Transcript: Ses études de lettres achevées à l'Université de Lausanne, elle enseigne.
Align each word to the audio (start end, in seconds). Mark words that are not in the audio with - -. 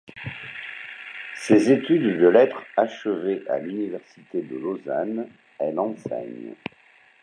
Ses 1.35 1.71
études 1.71 2.17
de 2.17 2.27
lettres 2.27 2.63
achevées 2.75 3.43
à 3.47 3.59
l'Université 3.59 4.41
de 4.41 4.55
Lausanne, 4.57 5.27
elle 5.59 5.77
enseigne. 5.77 6.55